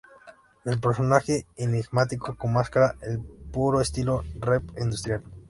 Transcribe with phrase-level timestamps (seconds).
[0.65, 3.19] El personaje enigmático con máscara al
[3.51, 5.21] puro estilo Rave-industrial.